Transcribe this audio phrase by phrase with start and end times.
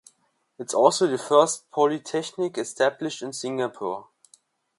[0.57, 4.07] It is also the first polytechnic established in Singapore.